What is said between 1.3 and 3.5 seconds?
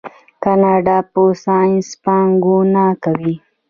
ساینس پانګونه کوي.